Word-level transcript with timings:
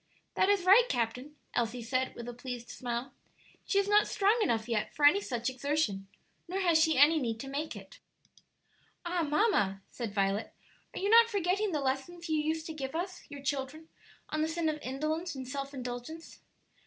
"That 0.33 0.49
is 0.49 0.63
right, 0.65 0.89
captain," 0.89 1.35
Elsie 1.53 1.83
said, 1.83 2.15
with 2.15 2.27
a 2.27 2.33
pleased 2.33 2.71
smile. 2.71 3.13
"She 3.67 3.77
is 3.77 3.87
not 3.87 4.07
strong 4.07 4.39
enough 4.41 4.67
yet 4.67 4.95
for 4.95 5.05
any 5.05 5.21
such 5.21 5.47
exertion, 5.47 6.07
nor 6.47 6.59
has 6.59 6.81
she 6.81 6.97
any 6.97 7.19
need 7.19 7.39
to 7.41 7.47
make 7.47 7.75
it." 7.75 7.99
"Ah, 9.05 9.21
mamma," 9.21 9.83
said 9.91 10.11
Violet, 10.15 10.55
"are 10.95 10.99
you 10.99 11.11
not 11.11 11.29
forgetting 11.29 11.71
the 11.71 11.81
lessons 11.81 12.27
you 12.29 12.37
used 12.39 12.65
to 12.65 12.73
give 12.73 12.95
us, 12.95 13.21
your 13.29 13.43
children, 13.43 13.89
on 14.29 14.41
the 14.41 14.47
sin 14.47 14.69
of 14.69 14.79
indolence 14.81 15.35
and 15.35 15.47
self 15.47 15.71
indulgence?" 15.71 16.39